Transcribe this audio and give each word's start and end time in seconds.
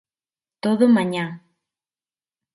Todo 0.63 0.83
mañá. 0.95 1.25